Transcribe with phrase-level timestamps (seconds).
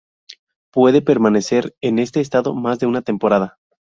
[0.73, 3.59] Puede permanecer en este estado más de una temporada.